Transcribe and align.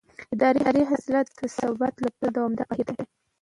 اداري 0.33 0.83
اصلاح 0.95 1.23
د 1.27 1.29
ثبات 1.57 1.95
لپاره 2.05 2.29
دوامداره 2.35 2.67
بهیر 2.71 2.87
دی 2.95 3.03